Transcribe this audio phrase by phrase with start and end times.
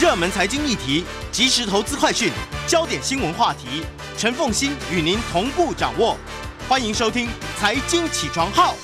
[0.00, 2.28] 热门财经议题、即时投资快讯、
[2.66, 3.84] 焦点新闻话题，
[4.18, 6.16] 陈凤馨与您同步掌握。
[6.68, 8.74] 欢迎收听《财经起床号》。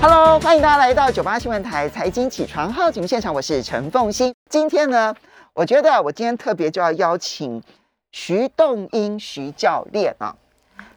[0.00, 4.34] Hello，欢迎大家来到九八新闻台《财经起床号》节目现场，我是陈凤馨。
[4.48, 5.14] 今天呢，
[5.52, 7.62] 我觉得我今天特别就要邀请
[8.10, 10.34] 徐栋英徐教练啊。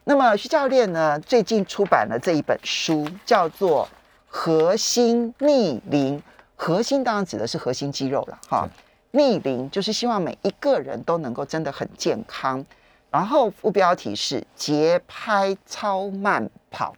[0.05, 3.85] 那么徐教练呢，最近出版了这一本书，叫做
[4.27, 6.17] 《核心逆龄》。
[6.63, 8.69] 核心当然指的是核心肌肉了，哈。
[9.09, 12.63] 逆龄就是希望每一个人都能够真的很健康。
[13.09, 16.93] 然后副标题是节拍超慢跑。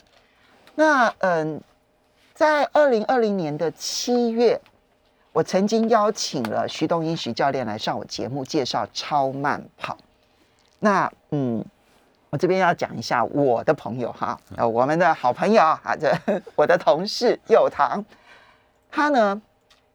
[0.75, 1.61] 那嗯，
[2.33, 4.59] 在二零二零年的七月，
[5.31, 9.97] 我曾经邀请了徐东英徐教练来上我节目介绍超慢跑。
[10.79, 11.63] 那嗯，
[12.29, 16.13] 我这边要讲一下我的朋友哈，呃，我们的好朋友啊，这
[16.53, 18.03] 我的同事祐堂，
[18.91, 19.41] 他呢。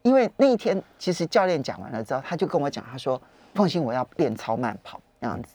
[0.02, 3.20] 因为那一天，其实教练讲完了之后，他就跟我讲，他说
[3.54, 5.54] ：“凤馨，我要练超慢跑这样子。”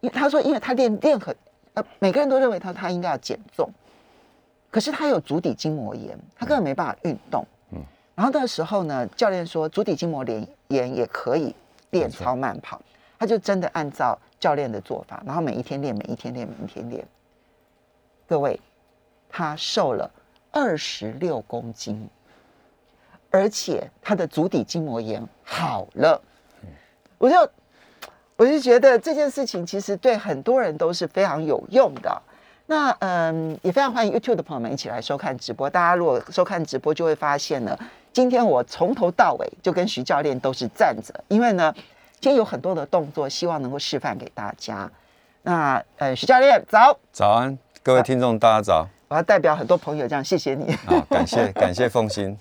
[0.00, 1.34] 因为他说，因为他练练很
[1.74, 3.70] 呃，每个人都认为他他应该要减重，
[4.70, 7.46] 可是他有足底筋膜炎，他根本没办法运动。
[7.70, 7.82] 嗯。
[8.14, 11.54] 然后那时候呢，教练说足底筋膜炎炎也可以
[11.90, 12.80] 练超慢跑，
[13.18, 17.06] 他就真的按照教练的做法，然后每一天练，每一天练，每一天练。
[18.26, 18.60] 各位，
[19.28, 20.10] 他瘦了
[20.50, 22.08] 二十六公斤。
[23.36, 26.18] 而且他的足底筋膜炎好了，
[27.18, 27.36] 我就
[28.36, 32.22] 我就觉得这件事情其实对很多人都是非常有用的。
[32.64, 35.68] 那嗯，也非常欢迎 YouTube 的朋友们一起来收看直播。
[35.68, 37.78] 大家如果收看直播，就会发现呢，
[38.10, 41.70] 今天我从头到尾就跟徐教练都是站着，因为呢，
[42.18, 44.90] 今天有很多的动作，希望能够示范给大家。
[45.42, 48.88] 那呃，徐教练早，早安，各位听众大家早。
[49.08, 50.74] 我要代表很多朋友这样谢谢你。
[50.84, 52.36] 好，感谢感谢凤馨。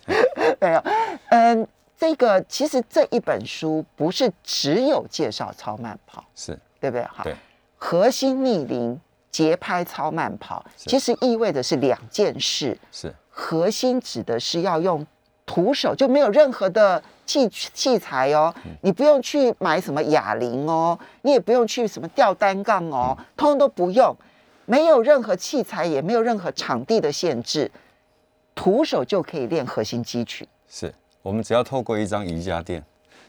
[0.60, 0.84] 没有，
[1.30, 1.68] 嗯，
[1.98, 7.04] 这个其实这一本书不是只有介绍超慢跑，是对不对？
[7.04, 7.36] 哈，对，
[7.78, 9.00] 核心逆龄
[9.32, 12.78] 节拍超慢跑，其实意味着是两件事。
[12.92, 15.06] 是核心指的是要用
[15.46, 24.16] 徒手，就没有任何的器器材哦，嗯、你不用去买什么哑铃哦，你也不用去什么吊单杠哦，嗯、通通都不用，
[24.66, 27.70] 没有任何器材，也没有任何场地的限制。
[28.56, 32.82] 徒手就可以练核心肌群，是我们只要透过一张瑜伽垫，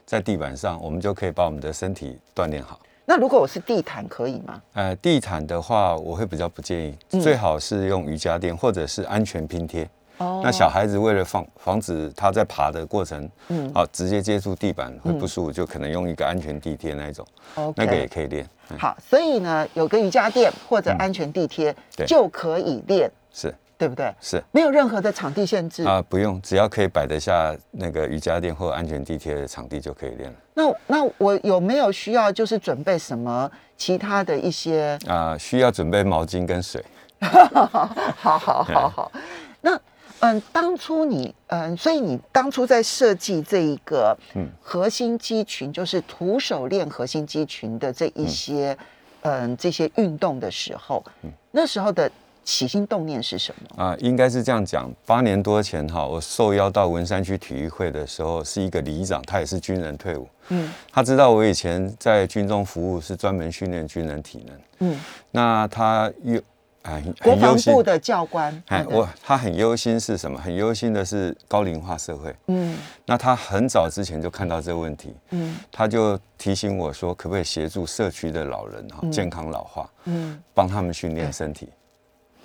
[0.06, 2.80] 在地板上，我们就可以把我们的身体锻炼好。
[3.04, 4.62] 那如果我是地毯可以吗？
[4.72, 9.88] 呃，地毯的话，我会比较不建议，嗯、最好是用瑜伽垫或者是安全拼贴。
[10.18, 17.26] 哦，那小孩子为了防防止他在爬的过程，嗯，好直接接触地板会不舒服，嗯、就可能用一个安全地贴那一种，
[17.56, 18.48] 嗯、那个也可以练。
[18.70, 23.10] 嗯、好，所以呢，有个瑜伽垫或者安全地贴，嗯、就可以练。
[23.32, 23.54] 是。
[23.78, 24.14] 对不对？
[24.20, 30.36] 是没有任何的场地限制啊，不用，只要可以摆得下那个瑜伽垫或安全地贴的场地就可以练了。
[30.54, 35.36] 那那我有没有需要就是准备什么其他的一些啊？
[35.38, 36.82] 需要准备毛巾跟水。
[37.20, 39.12] 好好好好好。
[39.60, 39.78] 那
[40.20, 48.76] 嗯，当初你嗯，所以你当初在设计这一个嗯核心肌群，就是徒手练核心肌群的这一些
[49.22, 52.10] 嗯，嗯这些运动的时候，嗯，那时候的。
[52.46, 53.84] 起心动念是什么？
[53.84, 53.96] 啊？
[53.98, 65.00] 应该是这样讲，八年多前哈，我受邀到文山区体育会的时候，是一个里长，他也是军人退伍，嗯，他知道我以前在军中服务是专门训练军人体能，嗯，
[65.32, 66.40] 那他又
[66.82, 70.38] 哎，国防部的教官，哎，我他很忧心是什么？
[70.38, 81.68] 很忧心的是高龄化社会，嗯，那他很早之前就看到这个问题，嗯，他就提醒我说，可不可以协助社区的老人哈健康老化，嗯，帮他们训练身体。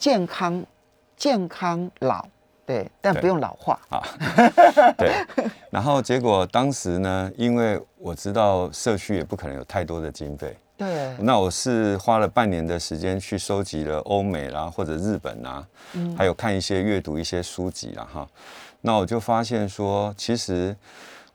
[0.01, 0.65] 健康，
[1.15, 2.25] 健康老，
[2.65, 4.01] 对，但不用老化啊。
[4.97, 5.13] 对，
[5.69, 15.63] 然后结果当时呢，因为我知道社区也不可能有太多的经费，对，那我是花了半年的时间去收集了欧美啦或者日本啊，
[15.93, 18.27] 嗯，还有看一些阅读一些书籍啦哈。
[18.81, 20.75] 那我就发现说，其实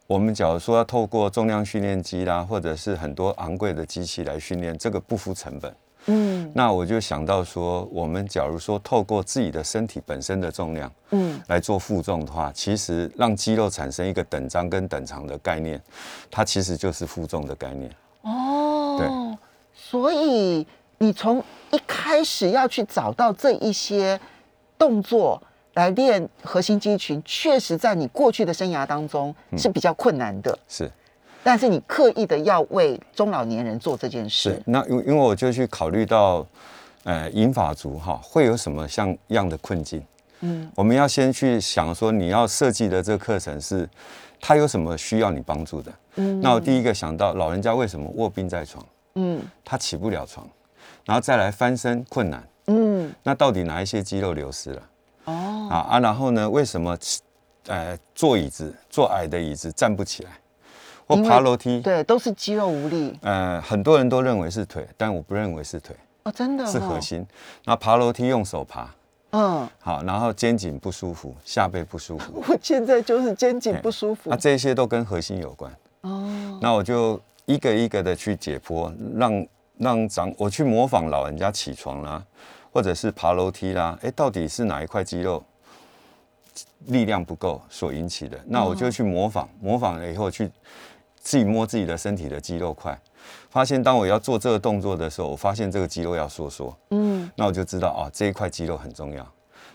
[0.09, 5.73] 我们假如说要透过重量训练机啦，或者是很多昂贵的机器来训练，这个不敷成本。
[6.07, 15.83] 嗯，那我就想到说，我们假如说透过自己的身体本身的重量，嗯，来做负重的话，其实让肌肉产生一个等张跟等长的概念，
[16.31, 17.91] 它其实就是负重的概念。
[18.23, 19.39] 哦，对，
[19.75, 20.67] 所以
[20.99, 21.43] 你从
[21.73, 24.19] 一开始要去找到这一些
[24.79, 25.43] 动作
[25.75, 30.53] 来练核心肌群，确实在你过去的生涯当中是比较困难的。
[30.53, 30.91] 嗯，是。
[31.47, 36.45] 但是你刻意的要为中老年人做这件事，那因因为我就去考虑到，
[37.05, 40.05] 呃，银发族哈会有什么像样的困境？
[40.41, 43.89] 嗯，我们要先去想说，你要设计的这个课程是
[44.41, 45.93] 他有什么需要你帮助的？
[46.17, 48.85] 嗯，那我第一个想到老人家为什么卧病在床？
[49.15, 50.45] 嗯，他起不了床，
[51.05, 52.43] 然后再来翻身困难。
[52.67, 54.83] 嗯，那到底哪一些肌肉流失了？
[55.27, 56.51] 哦，啊啊，然后呢？
[56.51, 56.99] 为什么？
[57.69, 60.31] 呃，坐椅子，坐矮的椅子站不起来，
[61.07, 63.17] 或爬楼梯，对，都是肌肉无力。
[63.23, 65.95] 呃，很多人都认为是腿，但我不认为是腿。
[66.25, 67.25] 哦，真的、哦，是核心。
[67.65, 68.93] 那爬楼梯用手爬，
[69.31, 72.43] 嗯，好，然后肩颈不舒服，下背不舒服。
[72.49, 74.31] 我现在就是肩颈不舒服。
[74.31, 75.73] 那、啊、这些都跟核心有关。
[76.01, 79.47] 哦，那我就一个一个的去解剖，让
[79.79, 82.21] 让长我去模仿老人家起床啦，
[82.73, 85.43] 或者是爬楼梯啦，哎，到底是哪一块肌肉？
[86.87, 90.51] 力量不够所引起的，那我就去模仿，模仿了以后去
[91.27, 92.97] 自己摸自己的身体的肌肉块，
[93.51, 99.27] 发现当我要做这个动作的时候，我发现这个肌肉要收缩，嗯，那我就知道啊，这一块肌肉很重要，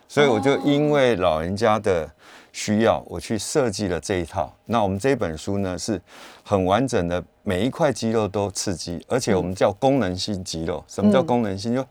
[0.07, 2.09] 所以我就因为老人家的
[2.53, 4.49] 需要，我去设计了这一套。
[4.65, 6.01] 那我们这本书呢，是
[6.41, 10.81] 很完整的，每一块肌肉都刺激，而且我们叫功能性肌肉。
[10.87, 11.75] 什么叫功能性？
[11.75, 11.85] 就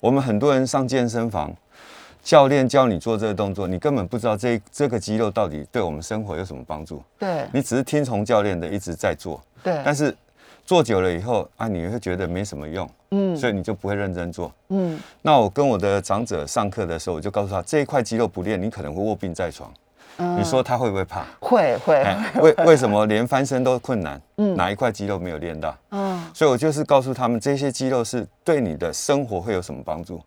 [0.00, 1.54] 我们很多人上健身房。
[2.22, 7.02] 教练教你做这个动作，你根本不知道这这个肌肉到底对我们生活有什么帮助。
[7.18, 9.40] 对，你只是听从教练的一直在做。
[9.62, 10.14] 对，但是
[10.64, 12.88] 做久了以后啊，你会觉得没什么用。
[13.12, 14.52] 嗯，所以你就不会认真做。
[14.68, 19.72] 嗯，那我跟我的长者上课的时候，我就告诉他，这一块肌肉不练，你可能会卧病在床。
[20.18, 21.24] 嗯，你说他会不会怕？
[21.40, 22.04] 会会。
[22.40, 24.20] 为 为什么连翻身都困难？
[24.36, 25.76] 嗯，哪一块肌肉没有练到？
[25.90, 30.20] 嗯，所以我就是告诉他们，这些肌肉是对你的生活会有什么帮助。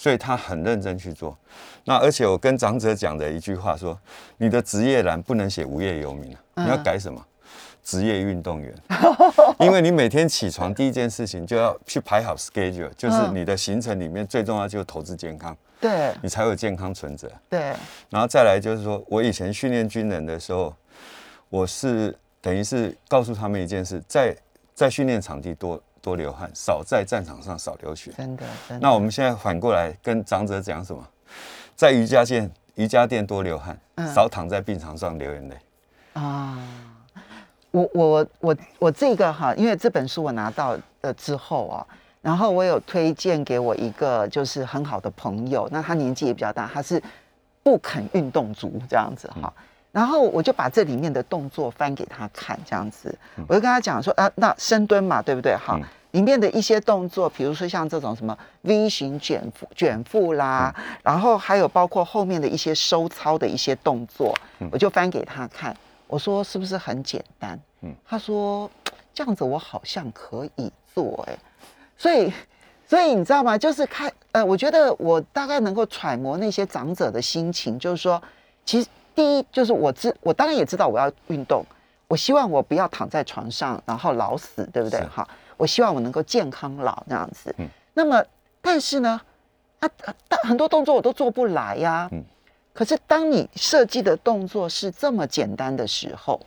[0.00, 1.36] 所以他很认真去做，
[1.84, 4.00] 那而且我跟长者讲的一句话说：
[4.38, 7.22] 你的职业栏不能写无业游民，你要改什么？
[7.82, 8.74] 职业运动员，
[9.60, 17.30] 因为你每天起床第一件事情就要去排好 schedule，就是你的行程里面最重要就是投资健康，对，你才有健康存折。
[17.50, 17.74] 对，
[18.08, 20.74] 然后再来就是说我以前训练军人的时候，
[21.50, 24.34] 我是等于是告诉他们一件事，在
[24.74, 25.78] 在训练场地多。
[26.02, 28.10] 多流汗，少在战场上少流血。
[28.16, 28.86] 真的，真的。
[28.86, 31.06] 那我们现在反过来跟长者讲什么？
[31.76, 35.56] 在瑜伽垫瑜伽垫多流汗，嗯、少躺在病床上流眼泪。
[36.14, 36.58] 啊，
[37.70, 41.86] 我我我我这个哈，因为这本书我拿到了之后啊，
[42.20, 47.02] 然后我有推荐给我一个就是很好的朋友，那他年纪也比较大，他是
[47.62, 49.52] 不肯运动族这样子哈。
[49.56, 53.12] 嗯然后我就把这里面的动作翻给他看，这样子，
[53.48, 55.56] 我就跟他讲说啊，那深蹲嘛，对不对？
[55.56, 55.76] 哈，
[56.12, 60.72] 里面的一些动作，比如说像这种什么 V 型卷腹卷腹啦，
[61.02, 64.32] 然后还有包括后面的一些收操的一些动作，
[64.70, 65.76] 我就翻给他看。
[66.06, 67.58] 我说是不是很简单？
[67.80, 68.70] 嗯他说
[69.12, 71.36] 这样子我好像可以做，哎，
[71.98, 72.32] 所以
[72.86, 73.58] 所以你知道吗？
[73.58, 78.22] 就是看呃，我觉得我大概能够揣摩那些长者的心情，就是说
[78.64, 78.88] 其实。
[79.20, 81.62] 第一就是我知，我当然也知道我要运动，
[82.08, 84.98] 我希望我不要躺在床上然后老死，对不对？
[85.08, 85.28] 哈，
[85.58, 87.54] 我希望我能够健康老这样子。
[87.58, 87.68] 嗯。
[87.92, 88.24] 那么，
[88.62, 89.20] 但是呢，
[89.80, 89.90] 啊，
[90.44, 92.08] 很多动作我都做不来呀。
[92.12, 92.24] 嗯。
[92.72, 96.40] 可是当你设计的动作是这么简单的时候，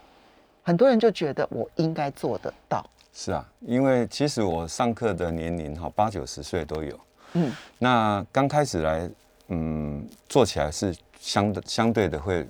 [0.64, 2.84] 很多人就觉得我应该做得到。
[3.14, 7.00] 是啊，因为其实我上课的年龄哈，八九十岁都有。
[7.34, 7.52] 嗯。
[7.78, 9.08] 那刚开始来，
[9.50, 12.48] 嗯，做起来是相相对的会。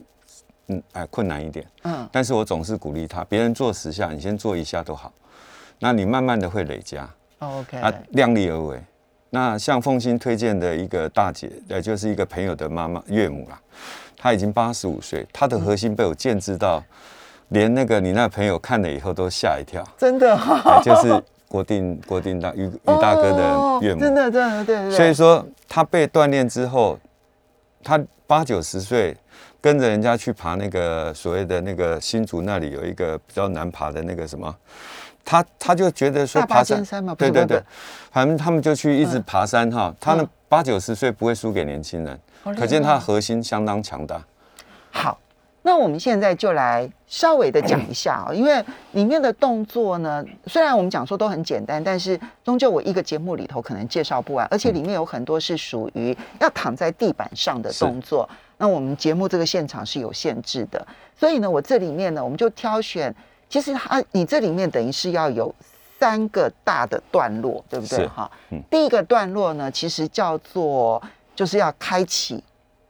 [0.68, 1.66] 嗯，哎，困难一点。
[1.84, 5.12] 嗯，但是我总是鼓励他，别人做十下，你先做一下都好。
[5.80, 7.10] 那你慢慢的会累加。
[7.40, 7.78] Oh, OK。
[7.78, 8.82] 啊，量力而为。
[9.32, 13.60] 那像凤馨推荐的一个大姐，呃，就是一个朋友的妈妈岳母啦，
[14.16, 16.82] 她已经八十五岁，她的核心被我建制到，
[17.50, 19.84] 连那个你那朋友看了以后都吓一跳。
[19.98, 20.40] 真的。
[20.82, 24.00] 就是国定国定大于于 大哥的岳母。
[24.00, 24.92] 真的，真的，对对。
[24.92, 26.98] 所以说，她被锻炼之后，
[27.84, 29.18] 她八九十岁。
[29.64, 34.54] 跟着人家去爬那个所谓的那个新竹那里有一个比较难爬的那个什么，
[35.24, 36.84] 他他就觉得说爬山，
[37.16, 37.64] 对对对，
[38.12, 39.96] 反正他们就去一直爬山哈。
[40.02, 42.20] 他呢八九十岁不会输给年轻人，
[42.60, 44.22] 可见他的核心相当强大。
[44.92, 45.18] 好，
[45.64, 58.30] 那我们现在就来稍微的讲一下啊，因为里面的动作呢，虽然我们讲说都很简单，但是终究我一个节目里头可能介绍不完，而且里面有很多是属于要躺在地板上的动作。
[58.58, 60.86] 那我们节目这个现场是有限制的，
[61.18, 63.14] 所以呢，我这里面呢，我们就挑选。
[63.50, 65.54] 其实它，你这里面等于是要有
[66.00, 68.08] 三个大的段落，对不对？
[68.08, 68.62] 哈，嗯。
[68.70, 71.02] 第一个段落呢，其实叫做
[71.36, 72.44] 就是要开启，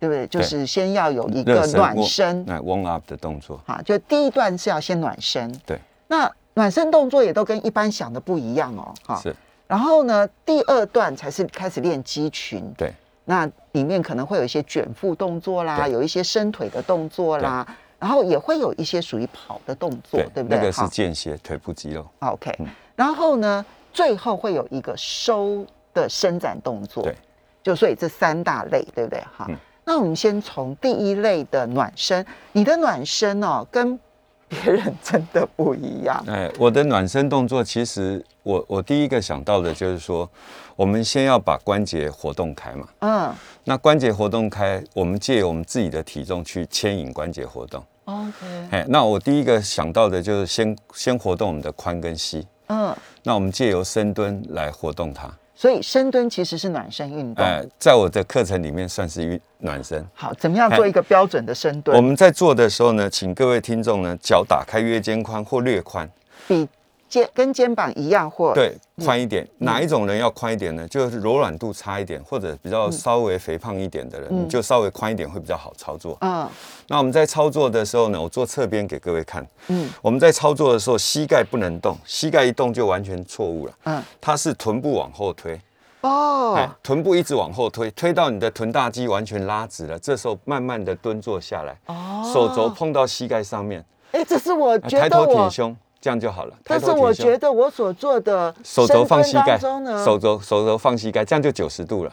[0.03, 0.27] 对不对？
[0.27, 3.57] 就是先要有一个暖身，那 warm up 的动作。
[3.65, 5.49] 哈，就第一段是要先暖身。
[5.65, 5.79] 对。
[6.07, 8.93] 那暖身动作也都跟一般想的不一样哦。
[9.05, 9.15] 哈。
[9.23, 9.33] 是。
[9.65, 12.69] 然后呢，第二段才是开始练肌群。
[12.77, 12.91] 对。
[13.23, 17.65] 那里面可能会有一些卷腹动作啦，有一些伸腿的动作啦，
[17.97, 20.57] 然后也会有一些属于跑的动作，对，对不对？
[20.57, 22.05] 那个是间歇腿部肌肉。
[22.19, 22.67] OK，、嗯、
[22.97, 27.03] 然后呢，最后会有一个收的伸展动作。
[27.03, 27.15] 对，
[27.63, 29.21] 就所以这三大类，对不对？
[29.37, 29.55] 哈、嗯，
[29.85, 33.99] 那我们先从第一类的暖身，你的暖身哦，跟
[34.47, 36.23] 别人真的不一样。
[36.27, 40.29] 哎，我的暖身动作其实我我第一个想到的就是说，
[40.75, 42.87] 我们先要把关节活动开嘛。
[42.99, 43.33] 嗯。
[43.65, 47.81] 那关节活动开，我们借我们自己的体重去牵引关节活动。
[48.05, 48.33] OK，
[48.71, 57.41] 哎，那我第一个想到的就是先先活动我们的髋跟膝，嗯，那我们借由深蹲来活动它，所以深蹲其实是暖身运动。
[57.45, 60.05] 呃，在我的课程里面算是运暖身。
[60.13, 61.95] 好，怎么样做一个标准的深蹲？
[61.95, 66.05] 我们在做的时候呢，请各位听众呢，脚打开约肩宽或略宽，
[66.49, 66.67] 比。
[67.13, 70.87] 肩跟肩膀一样，或对宽一点，哪一种人要宽一点呢？
[70.87, 76.17] 就是柔软度差一点，或者比较稍微肥胖一点的人，你就稍微宽一点会比较好操作。
[76.21, 76.49] 嗯，
[76.87, 79.45] 那我们在操作的时候呢，我做侧边给各位看。
[79.67, 83.73] 嗯，我们在操作的时候，膝盖不能动，膝盖一动就完全错误了。
[83.83, 85.61] 嗯，它是臀部往后推。
[86.01, 91.77] 哦，臀部一直往后推，推到你的臀大肌完全拉直了，这时候慢慢的蹲坐下来。
[91.85, 93.85] 哦，手肘碰到膝盖上面。
[94.11, 95.77] 哎，这是我觉得抬头挺胸。
[96.03, 96.53] 这样就好了。
[96.65, 99.57] 但是我觉得我所做的手肘放膝盖，
[100.03, 102.11] 手肘手肘放膝盖，这样就九十度了。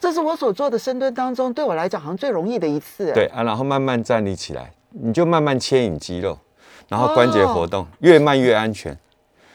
[0.00, 3.12] 这是我所做的深蹲当中，对我来讲好像最容易的一次。
[3.12, 6.38] 对啊，然后慢慢站立起来，你就慢慢牵引肌肉，
[6.88, 8.96] 然后关节活动，越慢越安全。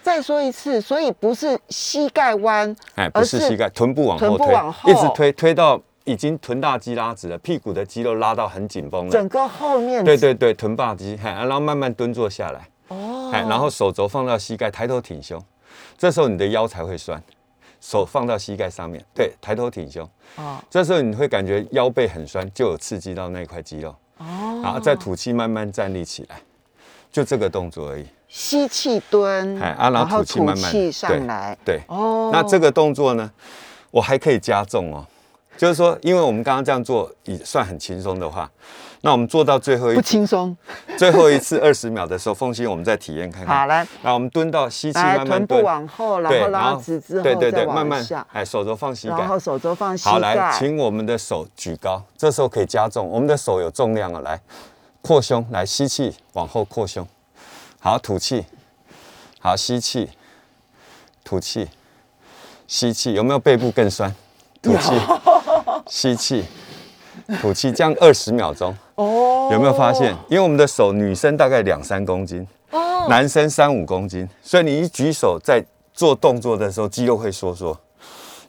[0.03, 12.67] 再说一次，所以不是膝盖弯，哎，不是膝盖，臀部往后推，一直推，推到已经臀大肌拉直了，屁股的肌肉拉到很紧绷了，整个后面，对对对，臀大肌，然后慢慢蹲坐下来。
[12.93, 15.41] 哦，然后手肘放到膝盖，抬头挺胸，
[15.97, 17.21] 这时候你的腰才会酸。
[17.81, 20.09] 手放到膝盖上面，对，抬头挺胸。
[20.38, 23.93] 哦，这时候你会感觉腰背很酸，就有刺激到那块肌肉。
[24.19, 26.41] 哦，然后再吐气，慢慢站立起来，
[27.12, 28.05] 就这个动作而已。
[28.29, 31.57] 吸气蹲，哎，啊，然后吐气慢慢气上来。
[31.65, 33.29] 对，哦，那这个动作呢，
[33.91, 35.05] 我还可以加重哦，
[35.57, 38.50] 就是说，因为我们刚刚这样做也算很轻松的话。
[39.05, 40.55] 那我们做到最后一不轻松，
[40.98, 43.57] 最后一次二十秒的时候，凤心我们再体验看看。
[43.60, 50.12] 好来，那我们蹲到吸气，慢慢蹲，臀部往后，然后拉直之后，对对对，慢慢下，哎，手肘放膝盖，然后手肘放膝盖。
[50.12, 54.39] 好，来，请我们的手举高，这时候可以加重，我们的手有重量了，来
[55.01, 57.05] 扩胸，来吸气往后扩胸，
[57.81, 58.45] 好，吐气，
[59.41, 60.12] 好，吸气，
[61.25, 61.67] 吐气，
[62.67, 64.15] 吸气，有没有背部更酸？
[64.62, 64.93] 吐气，
[65.93, 66.43] 吸气。
[67.39, 70.12] 吐气，这样二十秒钟哦，有没有发现？
[70.27, 77.79] 因为我们的手，女生大概两三公斤，哦，男生三五公斤，所以你一举手在做动作的时候，肌肉会收缩，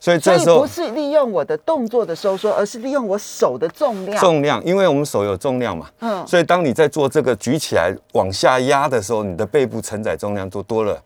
[0.01, 4.19] 所以这时候不是利用我的动作的收缩，而是利用我手的重量。
[4.19, 10.99] 重量，因为我们手有重量嘛，嗯，所以当你在做这个举起来往下压的时候，你的背部承载重量就多了。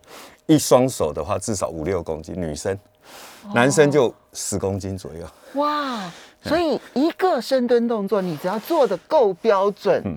[0.47, 2.75] 一双手的话，至少五六公斤，女生，
[3.53, 5.61] 男生就十公斤左右。
[5.61, 6.11] 哇！
[6.41, 10.15] 所以一个深蹲动作，你只要做的够标准，嗯，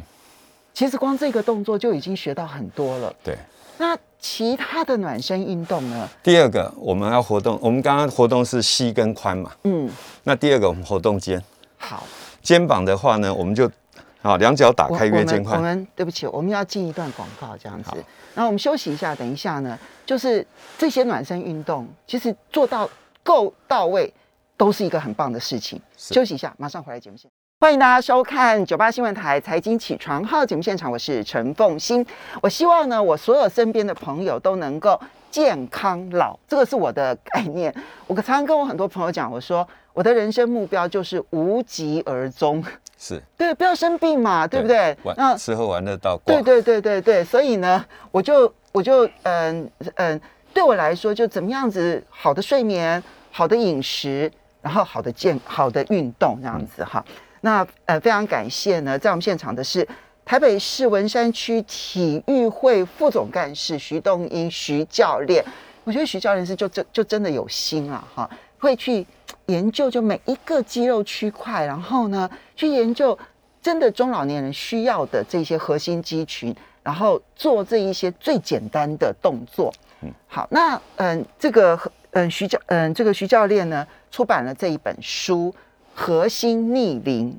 [0.72, 3.12] 其实光这个动作就已经学到很多了。
[3.24, 3.36] 对。
[3.78, 6.08] 那其他的暖身运动呢？
[6.22, 9.50] 第二个我们要活动，我们刚刚活动是膝跟髋嘛。
[9.64, 9.90] 嗯。
[10.22, 11.42] 那第二个我们活动肩。
[11.78, 12.04] 好。
[12.40, 13.68] 肩膀的话呢，我们就
[14.20, 15.56] 好两脚打开约肩宽。
[15.56, 17.90] 我们对不起，我们要进一段广告这样子。
[18.34, 19.76] 然后我们休息一下，等一下呢，
[20.06, 20.46] 就是
[20.78, 22.88] 这些暖身运动，其实做到
[23.24, 24.12] 够到位。
[24.62, 25.80] 都是一个很棒的事情。
[25.96, 27.32] 休息一下，马上回来节目现场。
[27.58, 32.06] 欢迎大家收看九八新闻台财经起床号节目现场，我是陈凤欣。
[32.40, 34.96] 我希望呢，我所有身边的朋友都能够
[35.32, 37.74] 健康老，这个是我的概念。
[38.06, 42.64] 我常常跟我很多朋友讲，我说我的人生目标就是无疾而终，
[42.96, 44.96] 是 对，不要生病嘛，对不对？
[45.16, 46.36] 那吃喝玩乐到挂。
[46.36, 50.20] 对对对对对，所以呢，我就我就嗯嗯，
[50.54, 53.02] 对我来说，就怎么样子好的睡眠，
[53.32, 54.30] 好的饮食。
[54.62, 57.04] 然后好的健好的运动这样子哈，
[57.40, 59.86] 那呃非常感谢呢，在我们现场的是
[60.24, 65.44] 台北市文山区体育会副总干事徐东英徐教练，
[65.82, 69.04] 我觉得徐教练是就真就真的有心啊哈，会去
[69.46, 73.18] 研究就每一个肌肉区块，然后呢去研究
[73.60, 76.54] 真的中老年人需要的这些核心肌群，
[76.84, 79.72] 然后做这一些最简单的动作。
[80.02, 81.78] 嗯，好，那嗯这个
[82.12, 85.52] 嗯徐教嗯这个徐教练呢，出版了这一本书
[85.94, 87.30] 《核心逆龄》，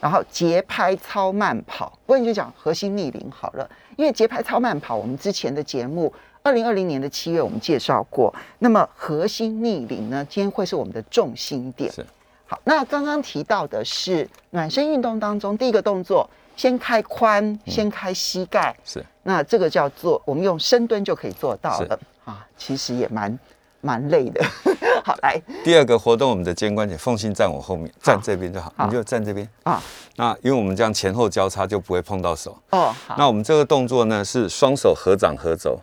[0.00, 1.98] 然后节拍超慢跑。
[2.06, 8.34] 我跟你就讲核心逆龄好了，因为节拍超慢跑，我们之前的节目二零二零年的七月我们介绍过。
[8.58, 11.92] 那么核心逆龄呢，今天会是我们的重心点。
[11.92, 12.04] 是。
[12.46, 19.06] 好，那刚刚提到的是暖身运动当中第一个动作，先开髋，先开膝盖，嗯、是。
[19.22, 23.38] 那这个叫做我们用深蹲就可以做到了啊，其实也蛮
[23.82, 24.42] 蛮累的。
[25.04, 29.82] 好，来第二个活动，我们的肩关节，凤心站我后面，站这边就好，好你就站这边啊。
[30.16, 32.94] 那因为我们这样前后交叉就不会碰到手哦。
[33.06, 35.80] 好，那我们这个动作呢是双手合掌合肘，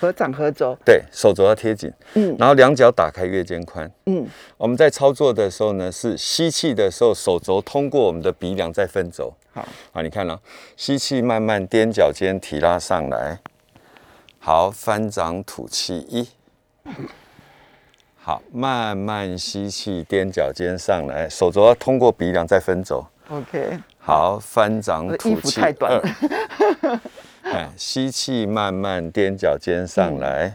[0.00, 4.26] 合掌合肘，对手肘要贴紧，嗯，然后两脚打开月肩宽，嗯。
[4.56, 9.32] 我们在操作的时候呢，是吸气的时候手肘通过我们的鼻梁再分轴。
[9.52, 10.40] 好，好，你看了，
[10.76, 13.38] 吸气慢慢踮脚尖提拉上来，
[14.40, 16.28] 好，翻掌吐气一。
[18.30, 23.04] 好，慢慢吸气，踮脚尖上来，手肘要通过鼻梁再分走。
[23.28, 23.76] OK。
[23.98, 25.30] 好，翻掌吐气。
[25.30, 27.00] 衣服太短了。
[27.42, 30.54] 哎，吸气，慢慢踮脚尖上来，嗯、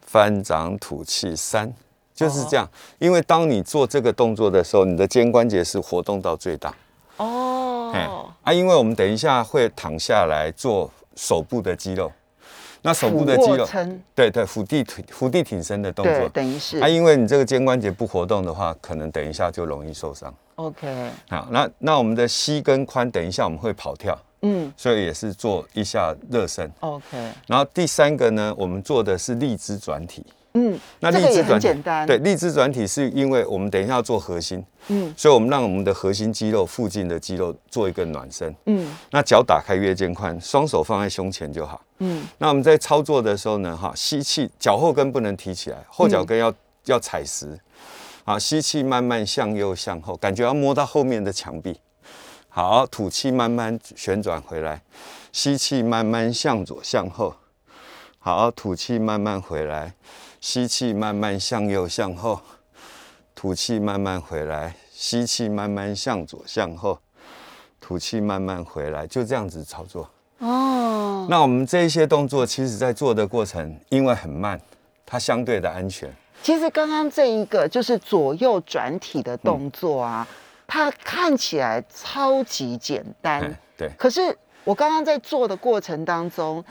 [0.00, 1.70] 翻掌吐气三，
[2.14, 2.64] 就是这样。
[2.64, 2.70] 哦、
[3.00, 6.74] 因为当你做这个动作的时候，你的肩关节是活动到最大。
[7.18, 7.92] 哦。
[7.94, 8.08] 哎，
[8.44, 12.10] 啊，因为我们等一下会躺下来做手部的肌肉。
[12.86, 13.68] 那手部的肌肉，
[14.14, 20.32] 对对，伏地挺伏地挺身的动作，等于是啊，因为你这个肩关节不活动的话，可能等一下就容易受伤。
[20.54, 26.70] OK，好，那那我们的膝跟髋，等一下我们会跑跳，嗯，所以也是做一下热身。
[26.80, 27.04] OK，
[27.48, 30.24] 然后第三个呢，我们做的是立姿转体。
[30.56, 46.54] 嗯，那立姿转体，对，荔枝转体是因为我们等一下要做核心，嗯，所以我们让我们的核心肌肉附近的肌肉做一个暖身，嗯，那脚打开月肩宽，双手放在胸前就好，嗯，那我们在操作的时候呢，哈，吸气，脚后跟不能提起来，后脚跟要、嗯、
[46.86, 47.58] 要踩实，
[48.24, 51.78] 好，吸气慢慢向右向后，感觉要摸到后面的墙壁，
[52.48, 54.80] 好，吐气慢慢旋转回来，
[55.32, 57.36] 吸气慢慢向左向后，
[58.18, 59.92] 好，吐气慢慢回来。
[60.40, 62.40] 吸气，慢慢向右向后，
[63.34, 64.76] 吐气，慢慢回来。
[64.92, 66.98] 吸气，慢慢向左向后，
[67.80, 69.06] 吐气，慢慢回来。
[69.06, 70.08] 就这样子操作。
[70.38, 71.26] 哦。
[71.28, 74.60] 那我们这一些动作，其实在做的过程，因为很慢，
[75.04, 76.10] 它相对的安全。
[76.42, 80.34] 其实刚刚这一个就是左右转体的动作啊，嗯、
[80.66, 83.54] 它看起来超级简单。
[83.76, 83.90] 对。
[83.98, 86.62] 可是我刚刚在做的过程当中。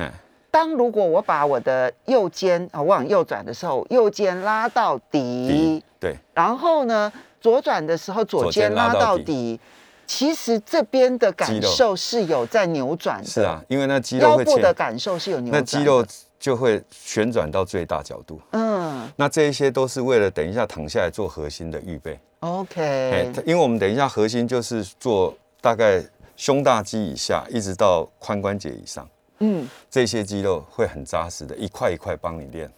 [0.56, 9.60] 当如果我把我的右肩啊往右转的时候，右肩拉到底，对，然后呢，左转的时候左肩拉到底，
[10.08, 13.28] 其实这边的感受是有在扭转的。
[13.28, 16.06] 是啊，因为那肌肉腰部的感受是有扭转，那肌肉
[16.39, 18.39] 就会旋转到最大角度。
[18.52, 22.18] 嗯，那这一些都是为了等一下躺下来做核心的预备。
[22.39, 26.02] OK，因为我们等一下核心就是做大概
[26.38, 29.06] 胸大肌以下，一直到髋关节以上。
[29.39, 32.71] 嗯，这些肌肉会很扎实的，一块一块帮你练。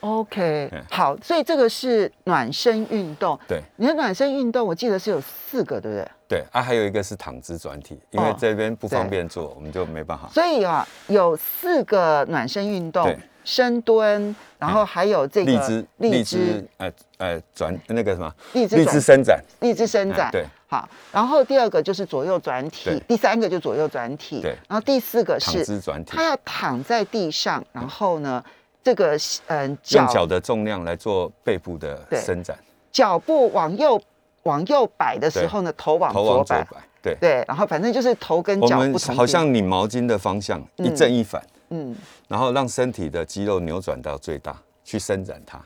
[0.00, 3.38] OK，好，所以这个是暖身运动。
[3.46, 6.08] 对，你的暖身运动，我记得是有四个，对不对？
[6.26, 10.26] 对啊，还有一个是躺姿转体，因为这边不方便做，我们就没办法。
[10.32, 20.46] 所以啊，有四个暖身运动，深蹲，然后还有这个荔枝荔枝，呃呃，转那个什么，立姿，立姿伸展，荔枝伸展，对。
[20.70, 28.40] 好，然后第二个就是左右转体，第三个就左右转体，对，然后第四个是躺姿转体，他要躺在地上，然后呢，
[28.80, 32.56] 这个嗯，用脚的重量来做背部的伸展，
[32.92, 34.00] 脚步往右
[34.44, 36.64] 往右摆的时候呢，头往左摆，
[37.02, 37.16] 对。
[37.20, 41.96] 对，然后反正就是头跟脚不同，好像拧毛巾的方向一正一反，嗯，
[42.28, 45.60] 然后让身体的肌肉扭转到最大，去伸展它。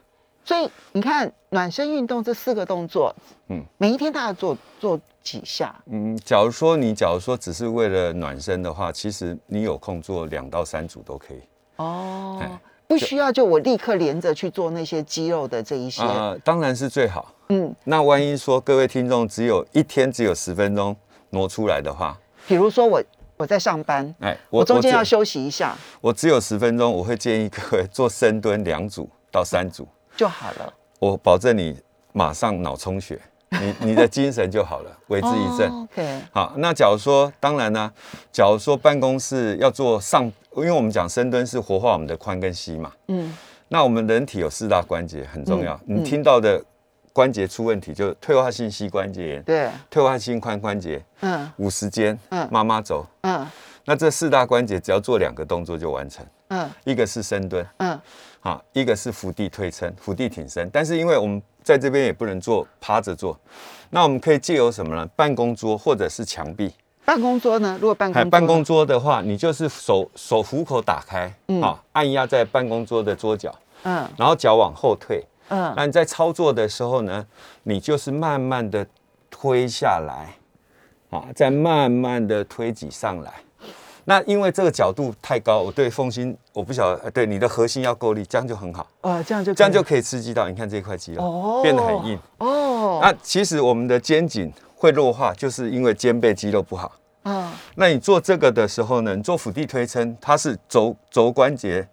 [0.44, 3.14] 所以你看暖身运动这四个动作，
[3.48, 5.74] 嗯，每一天大概做做几下？
[5.86, 11.40] 嗯，假如说你假如说只是为了暖身的话，其实你有空做两到三组都可以。
[11.76, 12.38] 哦，
[12.86, 16.02] 不需要就我立刻连着去做那些肌肉的这一些。
[16.02, 17.32] 呃，当然是最好。
[17.48, 20.94] 嗯，那万一说各位听众只有一天只有十分钟
[21.30, 23.02] 挪出来的话，比如说我
[23.38, 29.88] 我在上班，哎，我中间要休息一下，我只有十分钟，我会建议各位做深蹲两组到三组。
[30.16, 31.76] 就好了，我保证你
[32.12, 35.68] 马上脑充血，你你的精神就好了， 为之一振。
[35.70, 37.92] Oh, OK，好，那假如说，当然呢、啊，
[38.32, 40.24] 假如说办公室要做上，
[40.56, 43.36] 因为我们讲深蹲是活化我们的髋跟膝嘛，嗯，
[43.68, 46.62] 那我们人体有四大关节很重要，嗯、你听到的
[47.12, 53.44] 关节出问题，就是退化性膝关节炎，对，退化性髋关节，嗯，五十肩，嗯，妈妈轴，嗯，
[53.84, 58.00] 那这四大关节只要做两个动作就完成，嗯，一个是深蹲，嗯。
[58.44, 63.38] 啊，一个是伏地推撑、伏地挺身，但是因为我们在这边也不能做趴着做，
[63.88, 65.06] 那我们可以借由什么呢？
[65.16, 66.70] 办公桌或者是墙壁。
[67.06, 67.78] 办公桌呢？
[67.80, 73.54] 如果办公桌，办公桌的话，你就是手手虎口打开，嗯，啊，按压在办公桌的桌角，
[73.84, 77.26] 嗯，然后脚往后退，嗯，那你在操作的时候呢，
[77.62, 78.86] 你就是慢慢的
[79.30, 80.34] 推下来，
[81.08, 83.32] 啊，再慢慢的推挤上来。
[84.06, 88.86] 那因为这个角度太高，我对凤心我不晓得，对你的核心要够力，这样就很好。
[89.00, 92.18] 啊，这样就这样就可以刺激到，你看这块肌肉、哦、变得很硬。
[92.38, 96.92] 哦，那其实我们的肩颈会弱化，就是因为肩背肌肉不好。
[97.22, 101.86] 啊，那你做这个的时候呢，你做腹地推撑，它是肘肘关节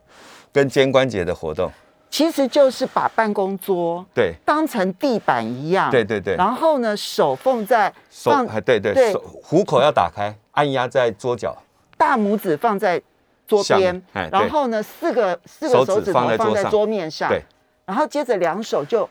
[0.52, 1.72] 跟肩关节的活动。
[2.10, 11.56] 其实就是把办公桌对当成地板一样，对对对，然后呢，手放在放手，对对对，虎口要打开，按压在桌角，
[12.02, 13.00] 大拇指放在
[13.48, 17.44] 桌边，然后呢，四个四个手指头放在桌面上，对，
[17.86, 19.08] 然后接着两手就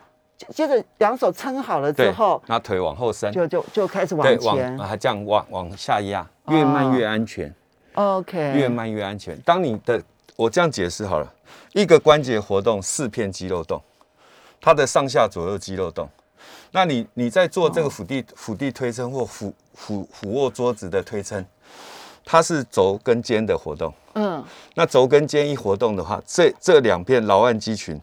[0.49, 7.55] 接着两手撑好了之后，那腿往后伸，就就就开始往前，还这样往往下压，越慢越安全
[7.95, 9.39] ，OK，越慢越安全。
[9.43, 10.03] 当你的
[10.35, 11.33] 我这样解释好了。
[11.73, 13.81] 一个关节活动，四片肌肉动，
[14.61, 16.09] 它的上下左右肌肉动。
[16.73, 21.45] 那你你在做这个腹地腹地推撑或俯俯俯卧桌子的推撑，
[22.25, 23.93] 它是肘跟肩的活动。
[24.15, 24.43] 嗯，
[24.75, 28.01] 那肘跟肩一活动的话，这这两片老腕肌群、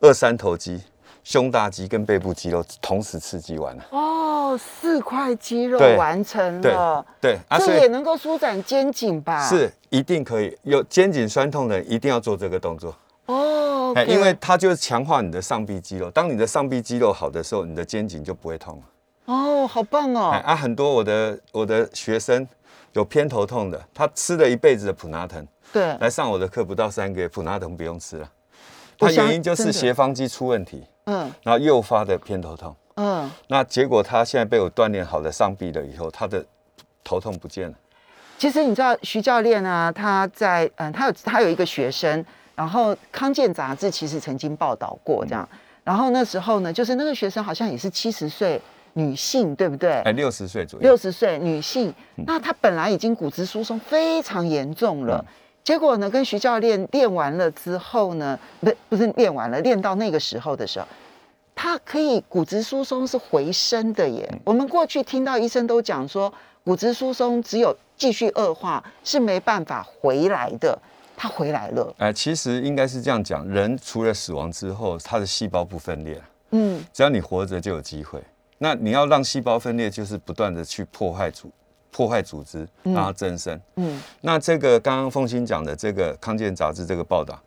[0.00, 0.80] 二三头肌、
[1.24, 3.84] 胸大肌跟背部肌肉同时刺激完了。
[3.90, 7.04] 哦，四块肌肉完成了。
[7.20, 9.48] 对，对啊、这也能够舒展肩颈吧？
[9.48, 10.56] 是，一定可以。
[10.62, 12.94] 有肩颈酸痛的，一定要做这个动作。
[13.26, 16.10] 哦、okay，因为它就是强化你的上臂肌肉。
[16.10, 18.82] 当你的上臂肌肉好的时候，你的肩颈就不会痛了。
[19.26, 20.30] 哦，好棒哦！
[20.42, 22.48] 啊，很多我的我的学生
[22.98, 28.28] 有偏头痛的，他吃了一辈子的普拿疼，对，来上我的课不到三个月，普拿疼不用吃了。
[28.98, 36.44] 他原因就是斜方肌出问题，嗯，然后诱发的偏头痛，嗯，那结果他现在被我锻炼好的上臂了以后，他的
[37.04, 37.74] 头痛不见了。
[38.36, 42.24] 其实你知道徐教练啊，他在嗯，他有他有一个学生。
[42.58, 45.48] 然后康健杂志其实曾经报道过这样，
[45.84, 48.60] 然后那时候呢，就是那个学生好像也是七十岁
[48.94, 49.92] 女性，对不对？
[50.02, 50.82] 哎，六十岁左右。
[50.82, 51.92] 六十岁女性，
[52.26, 55.24] 那她本来已经骨质疏松非常严重了，
[55.62, 60.86] 结果呢，跟徐教练练完了之后呢，不不是练完了，练到那个时候的时候，
[61.54, 64.40] 她可以骨质疏松是回升的耶。
[64.44, 66.32] 我们过去听到医生都讲说，
[66.64, 70.78] 骨质疏松只有继续恶化是没办法回来的。
[71.20, 71.92] 他回来了。
[71.98, 76.22] 哎，其实应该是这样讲，人除了死亡之后，他的细胞不分裂。
[76.52, 78.22] 嗯，只要你活着就有机会。
[78.58, 81.50] 那你要让细胞分裂，就是不断的去破坏组
[81.90, 83.60] 破坏组织，让它增生。
[83.76, 87.40] 嗯，那这个刚刚凤馨讲的这个康健杂志这个报道，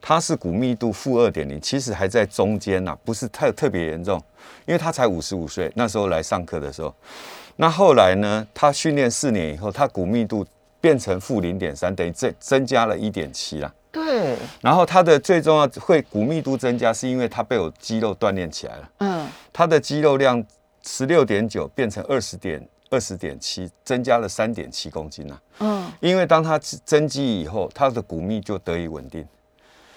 [0.00, 4.20] 它是骨密度负二点零，其实还在中间呐、啊，不是特特别严重，
[4.66, 6.94] 因为他才五十五岁，那时候来上课的时候。
[7.56, 10.46] 那后来呢，他训练四年以后，他骨密度。
[10.82, 13.72] 变成负零点三，等于增增加了一点七啦。
[13.92, 14.36] 对。
[14.62, 18.90] 然后它的最重要会骨密度增加，是因为它被我肌肉锻炼起来了。
[18.98, 19.28] 嗯。
[19.52, 20.42] 它的肌肉量
[20.84, 25.40] 十六点九变成二十点二十点七，增加了三点七公斤啦。
[25.58, 25.92] 嗯。
[26.00, 29.24] 因为当它增肌以后，它的骨密就得以稳定。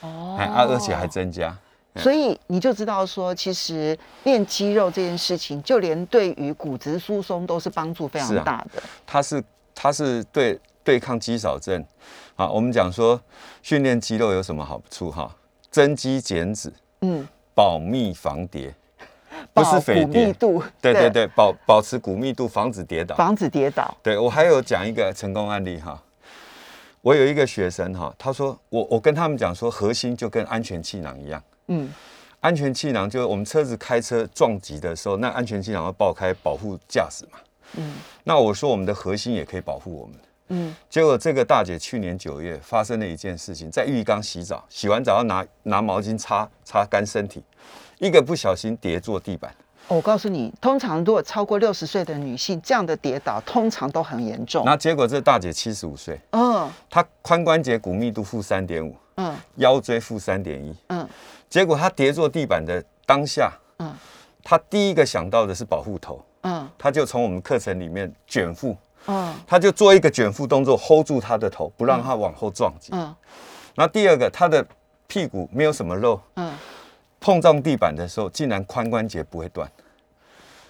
[0.01, 0.35] 哦。
[0.37, 1.57] 啊，而且还增加。
[1.95, 8.83] 所以你就知道说，其实练肌肉这件事情，就连对于骨质疏松都是帮助非常大的。
[9.07, 9.41] 它是
[9.73, 10.59] 它是对。
[10.85, 11.83] 对抗肌少症，
[12.37, 13.19] 好，我们讲说
[13.63, 15.33] 训练肌肉有什么好处哈？
[15.71, 16.71] 增肌减脂，
[17.01, 18.73] 嗯，保密防跌，
[19.53, 23.95] 不是肥密，度，对对对，保保持骨密度，防止跌倒，防止跌倒。
[24.03, 26.01] 对，我还有讲一个成功案例哈，
[26.99, 31.89] 我有一个学生哈，他说我我跟他们讲说，核心就跟安全气囊一样，嗯，
[32.41, 37.39] 安全气囊就是我们车子开车撞击的时候，那安全气囊会爆开保护驾驶嘛，
[37.77, 37.93] 嗯，
[38.25, 40.15] 那我说我们的核心也可以保护我们。
[40.49, 47.43] 嗯，结果这个大姐去年九月发生了一件事情，在浴缸洗澡，洗完澡要拿拿毛巾擦擦干身体，
[47.99, 49.53] 一个不小心跌坐地板。
[49.87, 54.63] 我告诉你，通常如果超过六十岁的女性，这样的跌倒通常都很严重。
[54.65, 61.07] 那结果这大姐七十五岁，嗯，她髋关节骨密度负三点五，嗯，腰椎负三点一，嗯，
[61.49, 63.91] 结果她跌坐地板的当下，嗯，
[64.43, 68.75] 她第一个想到的是保护头，嗯，她就从我们课程里面卷腹。
[69.07, 72.89] 嗯，他就做一个卷腹动作，hold 住他的头，不让他往后撞击。
[72.91, 73.15] 嗯，
[73.75, 74.65] 然后第二个，他的
[75.07, 76.19] 屁股没有什么肉。
[76.35, 76.51] 嗯，
[77.19, 79.69] 碰撞地板的时候，竟然髋关节不会断。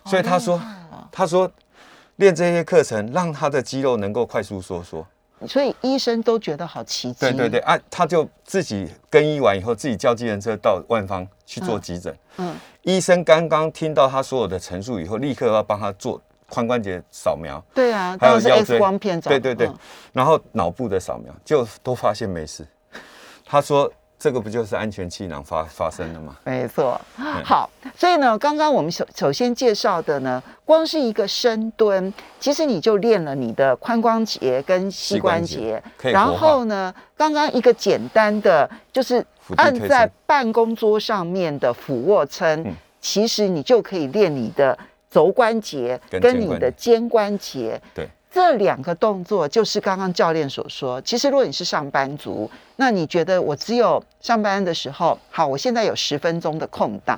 [0.05, 0.61] 所以他说，
[1.11, 1.49] 他说
[2.17, 5.05] 练这些课程，让他的肌肉能够快速收缩。
[5.47, 7.19] 所以医生都觉得好奇迹。
[7.19, 12.15] 对对对，啊，他就自己更衣完以后，自己叫计程车到万方去做急诊。
[12.37, 16.21] 嗯，医生刚刚听到他所有的陈述以后，立刻要帮他做。
[16.55, 19.69] 髋关节扫描，对啊，还有腰椎，光片，对对对，
[20.13, 22.65] 然后脑部的扫描，就都发现没事。
[23.43, 26.37] 他说这个不就是安全气囊发发生的吗？
[26.45, 26.99] 没错。
[27.43, 35.83] 好，所以呢，刚刚我们首首先介绍的呢，光是一个深蹲，其实你就练了你的髋关节跟膝关节。
[36.01, 39.23] 然后呢，刚刚一个简单的就是
[39.57, 44.75] 按在办公桌上面的俯卧撑，其实你就可以练你的
[45.15, 47.81] 肘关节跟你的肩关节。
[47.93, 48.09] 对。
[48.29, 50.99] 这两个动作就是刚刚教练所说。
[51.03, 57.17] 其实，如果你是上班族，那你觉得我只有上班的时候，好，我现在有十分钟的空档，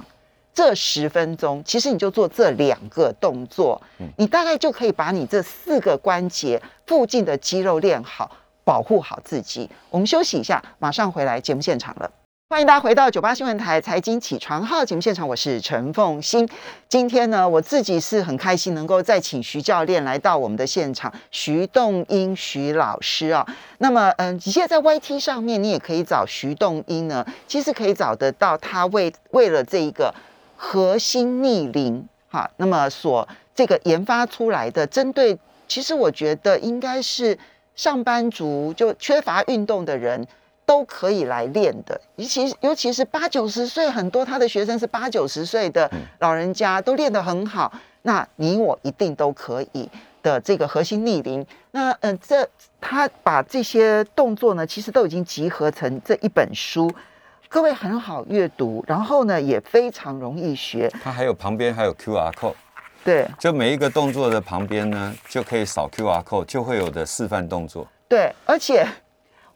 [0.54, 3.82] 这十分钟其实你就做这两个动作，
[4.16, 8.30] 你大概就可以把你这四个关节附近的肌肉练好，
[8.64, 9.68] 保护好自己。
[9.90, 12.12] 我们休息一下，马上回来节目现场了。
[12.50, 16.48] 欢迎大家回到九八新闻台财经起床号节目现场，我是陈凤欣。
[16.88, 23.46] 今天呢，我自己是很开心能够再请徐教练来到我们的现场，徐栋英徐老师啊。
[23.80, 30.16] 那么，嗯，你现在在 YT 上面，你也可以找徐栋英呢，其实可以找得到他为为了这一个
[30.56, 37.38] 核心逆龄哈，那么所这个研发出来的，针对其实我觉得应该是
[37.76, 40.26] 上班族就缺乏运动的人。
[40.68, 47.72] 都可以来练的，尤其尤其是八九十岁，很多他的学生是八九十岁的老人家，都练得很好。
[48.02, 49.90] 那你我一定都可以
[50.22, 50.38] 的。
[50.42, 52.46] 这个核心逆龄，那嗯、呃，这
[52.82, 56.92] 他把这些动作呢，其实都已经集合成这一本书，
[57.48, 60.92] 各位很好阅读，然后呢也非常容易学。
[61.02, 62.56] 他还有旁边还有 QR code，
[63.06, 67.88] 对，就每一个动作的旁边呢，就可以扫 QR code，就会有的示范动作。
[68.10, 68.86] 对，而且。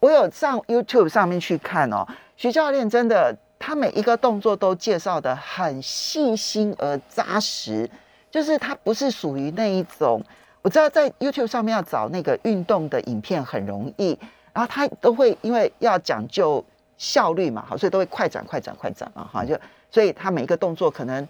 [0.01, 2.03] 我有上 YouTube 上面去看哦，
[2.35, 7.87] 徐教练真的，他每一个动作都介绍得很细心而扎实，
[8.31, 10.19] 就是他不是属于那一种，
[10.63, 14.17] 我知道在 YouTube 上面要找那个运动的影片很容易，
[14.51, 16.65] 然后他都会因为要讲究
[16.97, 19.55] 效率嘛，好，所以都会快转快转快转嘛，哈，就
[19.91, 21.27] 所以他每一个动作可能，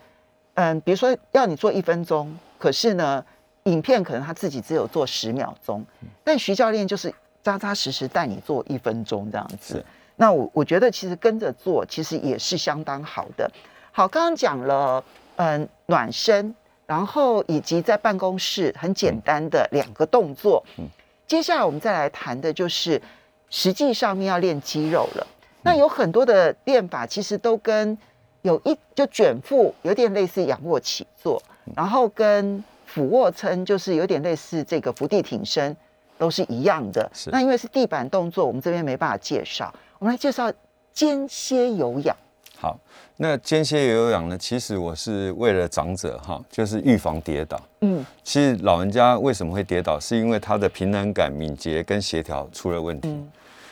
[0.54, 3.22] 嗯，比如说要你做一分钟，可是呢，
[3.64, 5.86] 影片可能他自己只有做十秒钟，
[6.24, 7.14] 但徐教练就是。
[7.44, 9.84] 扎扎实实带你做一分钟这样子，
[10.16, 13.50] 那我我觉得其实跟着做其实也是相当好的。
[13.92, 15.04] 好，刚刚讲了
[15.38, 16.54] 嗯暖身，
[16.86, 20.64] 然后以及在办公室很简单的两个动作。
[20.78, 20.86] 嗯，
[21.26, 23.02] 接下来我们再来谈的就是
[23.50, 25.28] 实际上面要练肌肉了。
[25.64, 27.98] 那有很多的练法其实都跟
[28.44, 31.42] 有一就卷腹有点类似仰卧起坐，
[31.76, 35.76] 然后跟俯卧撑就是有点类似这个伏地挺身。
[36.22, 37.10] 都是一样的。
[37.12, 37.32] 是。
[37.32, 39.74] 那因为是地板动作，我们这边没办法介绍。
[39.98, 40.54] 我们来介绍
[40.94, 42.16] 间歇有氧。
[42.56, 42.80] 好，
[43.18, 44.38] 那间歇有氧呢？
[44.38, 47.60] 其实我是为了长者哈，就是预防跌倒。
[47.80, 48.06] 嗯。
[48.24, 53.10] 其实老人家为什么会跌倒，是因为他的平衡感、敏捷跟协调出了问题。
[53.10, 53.28] 嗯。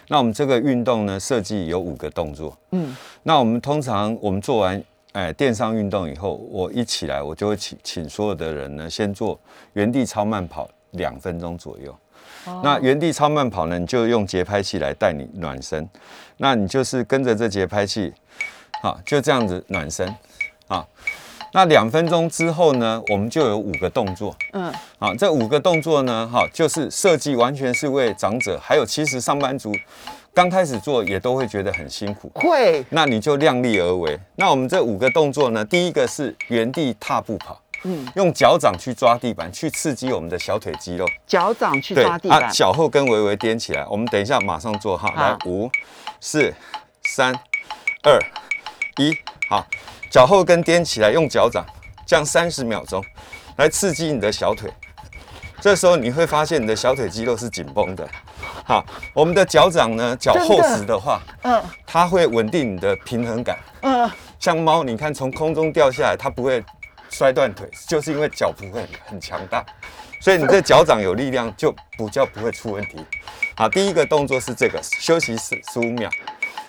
[0.08, 2.58] 那我们这个运动呢，设计有五个动作。
[2.72, 2.96] 嗯。
[3.22, 9.40] 那我们通常我们做完哎垫上运动以后，我一起来，我就会请请所有的人呢，先做
[9.74, 11.96] 原地超慢跑两分钟左右。
[12.64, 15.88] 那原地超慢跑呢，你就用节拍器来带你暖身。
[16.38, 18.14] 那你就是跟着这节拍器，
[18.82, 20.08] 好，就这样子暖身，
[20.68, 20.86] 啊。
[21.52, 29.76] 那两分钟之后呢，我们就有五个动作，嗯，好，这五个动作呢，哈，就是设计完全是为长者，还有其实上班族
[30.32, 32.86] 刚开始做也都会觉得很辛苦，会。
[32.90, 34.18] 那你就量力而为。
[34.36, 37.60] 那我们这五个动作呢，第一个是原地踏步跑。
[37.84, 41.08] 嗯，用脚掌去抓地板，去刺激我们的小腿肌肉。
[41.26, 43.86] 脚掌去抓地板，啊，脚后跟微微踮起来。
[43.90, 45.72] 我们等一下马上做哈，来五、
[46.20, 46.54] 四、
[47.04, 47.34] 三、
[48.04, 48.20] 二、
[48.98, 49.16] 一，
[49.50, 49.66] 好，
[50.12, 51.66] 脚后跟踮起来，用脚掌
[52.06, 53.02] 这样三十秒钟，
[53.56, 54.70] 来刺激你的小腿。
[55.62, 58.06] 这时候你会发现你的小腿肌肉是紧绷的。
[58.66, 63.58] 好，我们的脚掌呢，脚厚实的话，嗯，它会稳定你的平衡感。
[63.82, 66.62] 嗯，像猫，你看从空中掉下来，它不会。
[67.10, 69.66] 摔断腿就是因为脚不会很强大，
[70.22, 73.06] 所以你这脚掌有力量就比较不会出问题。
[73.56, 76.10] 好，第一个动作是这个，休息十十五秒，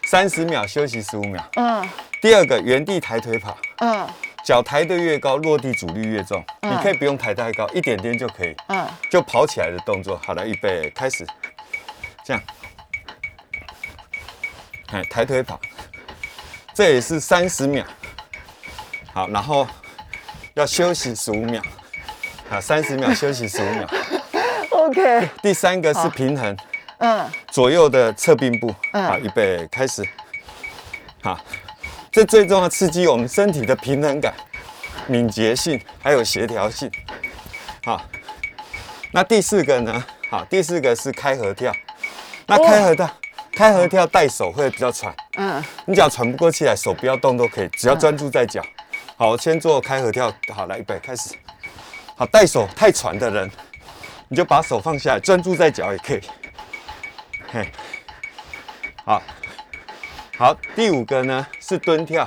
[0.07, 1.44] 三十秒休息十五秒。
[1.57, 1.88] 嗯。
[2.20, 3.57] 第二个原地抬腿跑。
[3.79, 4.09] 嗯。
[4.42, 6.44] 脚抬得越高，落地阻力越重。
[6.62, 6.72] 嗯。
[6.72, 8.57] 你可以不用抬太高，一点点就可以。
[8.68, 8.87] 嗯。
[9.09, 10.20] 就跑起来的动作。
[10.24, 11.26] 好了，预备开始。
[12.24, 12.42] 这样。
[14.92, 15.61] 哎，抬腿跑，
[16.74, 17.85] 这也是三十秒。
[19.12, 19.66] 好，然后。
[20.55, 21.63] 要休息十五秒，
[22.51, 23.89] 啊，三十秒休息十五秒。
[24.71, 25.29] OK。
[25.43, 26.57] 第三个是平衡，
[26.99, 30.07] 嗯，左右的侧并步，好，预备开始。
[31.23, 31.39] 好，
[32.11, 34.35] 这最重要刺激我们身体的平衡感、
[35.07, 36.91] 敏捷性还有协调性。
[37.85, 38.03] 好，
[39.13, 40.05] 那第四个呢？
[40.29, 41.75] 好，第四个是开合跳。
[42.47, 43.11] 那开合跳，
[43.53, 45.15] 开合跳带手会比较喘。
[45.37, 48.61] 嗯，你只要喘不过气来，手不要动都可以，只要专注在脚。
[49.21, 50.33] 好，先做开合跳。
[50.49, 51.35] 好，来预备开始。
[52.17, 53.51] 好，带手太喘的人，
[54.29, 56.21] 你就把手放下来，专注在脚也可以。
[57.53, 57.71] 嘿，
[59.05, 59.23] 好，
[60.39, 62.27] 好，第五个呢是蹲跳，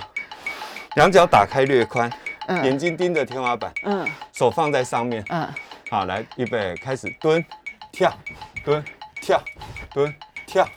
[0.94, 2.08] 两脚打开略宽，
[2.46, 5.26] 嗯眼睛盯着天花板，嗯手放在上面。
[5.30, 5.52] 嗯，
[5.90, 7.44] 好，来预备开始蹲
[7.92, 8.16] 跳
[8.64, 8.86] 蹲
[9.20, 9.44] 跳
[9.92, 10.70] 蹲跳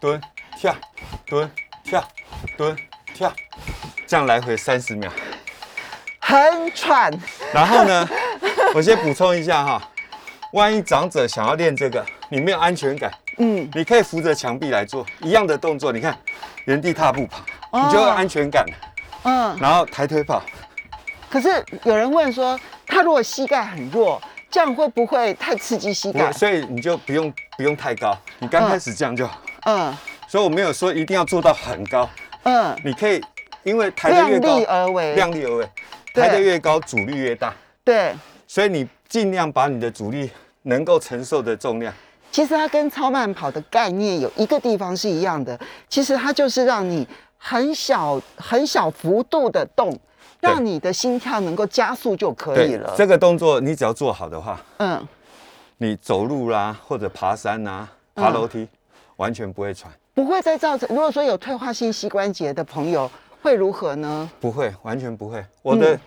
[0.00, 0.22] 蹲
[0.56, 0.76] 跳
[1.26, 1.50] 蹲
[1.82, 2.08] 跳
[2.56, 2.78] 蹲
[3.12, 3.34] 跳，
[4.06, 5.10] 这样来回三十秒。
[6.24, 7.12] 很喘。
[7.52, 8.08] 然后呢，
[8.74, 9.82] 我先补充一下哈，
[10.52, 15.92] 万一长者想要练这个，你没有安全感，嗯，你可以扶着墙壁来做一样的动作。
[15.92, 16.16] 你看，
[16.64, 17.42] 原地踏步跑，
[17.86, 18.72] 你就有安全感了。
[19.24, 20.42] 嗯，然后抬腿跑，
[21.28, 26.32] 可是有人问说，他如果膝盖很弱，这样会不会太刺激膝盖？
[26.32, 29.38] 所以你就不用不用太高，你刚开始这样就好。
[29.66, 29.94] 嗯
[30.26, 32.08] 所以我没有说一定要做到很高，
[32.42, 33.22] 嗯，你可以
[33.62, 35.68] 因为抬得越高，量力而为量力而为，
[36.14, 37.52] 对抬得越高，阻力越大。
[37.84, 38.14] 对。
[38.46, 40.30] 所以你尽量把你的阻力
[40.62, 41.92] 能够承受的重量，
[42.30, 49.98] 其实它跟超慢跑的概念有一个地方是一样的，其实它就是让你很小很小幅度的动，
[50.40, 52.94] 让你的心跳能够加速就可以了。
[52.96, 55.08] 这个动作你只要做好的话，嗯，
[55.78, 58.68] 你走路啦，或者爬山呐、爬楼梯，
[59.16, 60.88] 完全不会喘，不会再造成。
[60.90, 63.10] 如果说有退化性膝关节的朋友
[63.44, 64.30] 会如何呢？
[64.40, 65.44] 不会，完全不会。
[65.60, 66.00] 我的、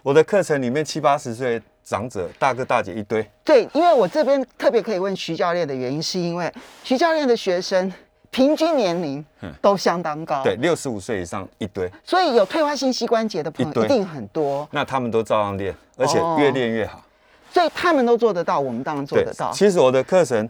[0.00, 6.48] 我的课程里面七八十岁长者大哥大姐一堆，对，因为我这边特别可以问徐教练的原因，是因为
[6.84, 7.92] 徐教练的学生
[8.30, 9.24] 平均年龄
[9.60, 17.04] 都相当高，对，六十五岁以上一堆，所以有退化性膝关节的朋友一定很多，那他们都照样练，而且越练越好。
[17.50, 19.50] 所以他们都做得到，我们当然做得到。
[19.50, 20.48] 其实我的课程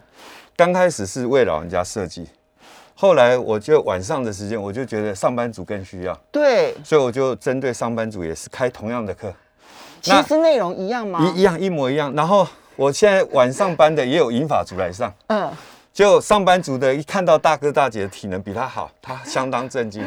[0.55, 2.29] 刚开始是为老人家设计，
[3.05, 9.31] 后来我就晚上的时间，我就觉得上班族更需要，对，所以我就针对上班族也是开同样的课，
[10.01, 11.21] 其实内容一样吗？
[11.23, 12.11] 一一样一模一样。
[12.15, 15.53] 然后我现在晚上班的也有银发族来上，嗯，
[15.93, 20.03] 就上班族的一看到大哥大姐的体能比他好，他相当震惊。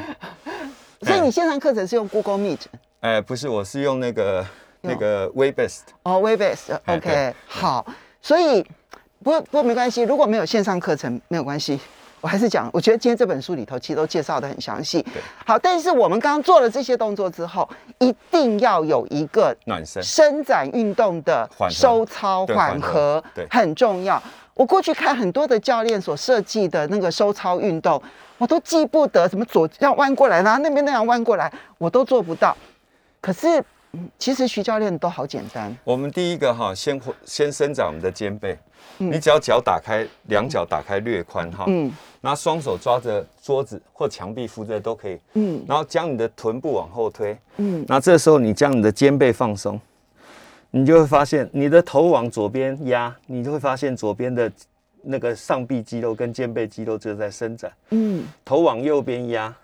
[1.05, 2.61] 所以你线上课程是用 Google Meet
[3.01, 4.43] 哎，不是，我是用那个
[4.81, 5.81] 那个 Webex。
[6.01, 7.85] 哦，Webex 哎 OK 好，
[8.23, 8.63] 所以
[9.23, 11.79] 不过不过没关系，如果没有线上课程没有关系，
[12.19, 15.05] 我还是讲，我觉得今天这本书里头其实都介绍的很详细。
[15.45, 24.21] 好，但是我们刚刚做了这些动作之后，一定要有一个暖身伸展运动的缓收操对缓和，对很重要。
[24.55, 28.01] 我过去看很多的教练所设计的那个收操运动，
[28.39, 32.57] 我都记不得什么左要弯过来，然后那边那样弯过来，我都做不到。
[33.21, 33.65] 可是，嗯
[34.19, 35.75] 其实徐教练都好简单。
[35.83, 38.57] 我们第一个哈，先先伸展我们的肩背，
[38.97, 41.91] 你只要脚打开，两脚打开略宽哈，嗯。
[42.21, 45.63] 然后双手抓着桌子或墙壁扶着都可以，嗯。
[45.67, 47.85] 然后将你的臀部往后推，嗯。
[47.87, 49.79] 那这时候你将你的肩背放松，
[50.71, 54.51] 你就会发现你的头往左边压，你就会发现左边的
[55.03, 58.27] 那个上臂肌肉跟肩背肌肉就在伸展，嗯。
[58.43, 59.55] 头往右边压，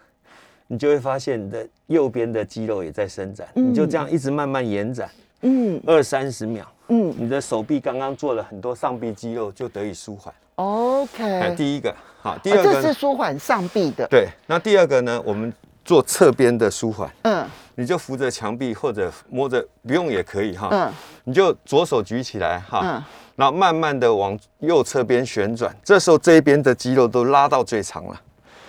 [0.68, 5.10] 你就会发现你的右边的肌肉也在伸展，你就这样一直慢慢延展，
[5.42, 10.34] 嗯二三十秒，嗯你的手臂刚刚做了很多上臂肌肉就得以舒缓。
[10.56, 11.24] ，OK。
[11.24, 14.08] 哎，第一个好，第哦二个是舒缓上臂的。
[14.08, 15.52] 对，那第二个呢，我们
[15.84, 17.46] 做侧边的舒缓，嗯
[17.76, 23.04] 你就扶着墙壁或者摸着，不用也可以哈，嗯你就左手举起来哈，嗯
[23.36, 28.22] 然后慢慢的往右侧边旋转，这时候这一边的肌肉都拉到最长了。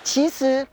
[0.02, 0.66] 其实，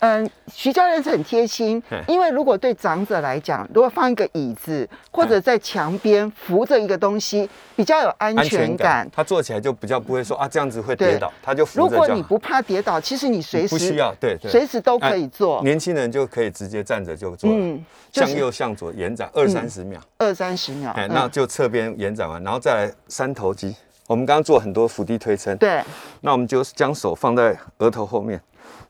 [0.00, 9.08] 嗯，徐教练是很贴心嘿，因为如果对长者来讲，如果放一个椅子或者在墙边扶着一个东西，比较有安全感。
[9.10, 12.06] 他坐起来就比较不会说啊这样子会跌倒，他就扶如着就好。
[12.06, 15.62] 果你不怕跌倒，其实你随时不需要，对对，随时都可以做哎。
[15.62, 20.00] 年轻人就可以直接站着就坐，嗯就是向右向左延展二三十秒。
[20.18, 20.92] 二三十秒。
[20.92, 23.74] 哎，嗯那就侧边延展完，然后再来三头肌。
[24.06, 25.82] 我们刚刚做很多伏地推撑，对，
[26.20, 28.38] 那我们就将手放在额头后面，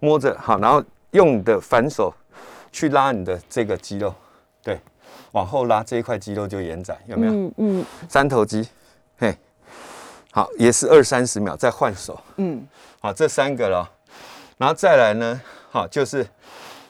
[0.01, 0.83] 摸着好，然后
[1.15, 2.13] 用你的反手
[2.73, 4.13] 去拉你的这个肌肉，
[4.63, 4.81] 对，
[5.31, 7.33] 往后拉这一块肌肉就延展，有没有？
[7.33, 7.87] 嗯嗯。
[8.09, 8.69] 三头肌，
[9.17, 9.33] 嘿，
[10.33, 12.67] 好，也是二三十秒，再换手，嗯。
[13.01, 13.89] 好，这三个了，
[14.59, 15.41] 然后再来呢，
[15.71, 16.27] 好，就是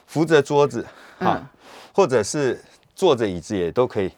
[0.07, 0.83] 扶着桌子，
[1.19, 1.47] 好，嗯。
[1.93, 2.59] 或者是
[2.95, 4.11] 坐着椅子也都可以。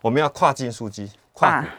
[0.00, 1.66] 我们要跨进束肌，跨骨。
[1.66, 1.74] 啊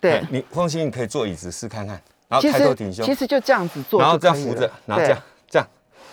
[0.00, 0.12] 对。
[0.12, 3.04] 哎，你放心，你可以坐椅子试看看，然后抬头挺胸。
[3.04, 5.20] 其，实就这样子做，然后这样扶着，然后这样，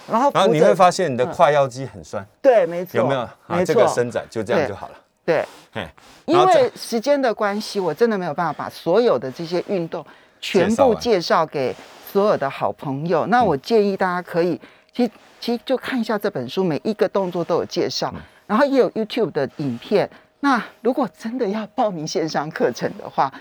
[0.09, 3.19] 然后然后你会发现你的胯腰肌很酸，对，没错，有没有？
[3.19, 4.93] 啊，没这个错，伸展就这样就好了。
[5.25, 5.45] 对。
[5.73, 5.85] 嘿，
[6.25, 10.03] 因为时间的关系，我真的没有办法把所有的这些运动
[10.39, 11.75] 全部介绍给
[12.11, 13.27] 所有的好朋友。
[13.27, 14.59] 那我建议大家可以，
[14.93, 18.13] 其实其实就看一下这本书，每一个动作都有介绍，
[18.47, 20.09] 然后也有 YouTube 的影片。
[20.39, 23.31] 那如果真的要报名线上课程的话，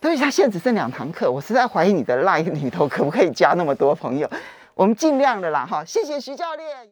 [0.00, 4.28] 对，他现在只剩两堂课，我实在怀疑你的 Line 里头可不可以加那么多朋友。
[4.74, 6.90] 我们尽量的啦，哈，谢谢徐教练。